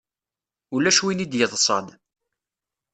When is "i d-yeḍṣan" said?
1.23-1.87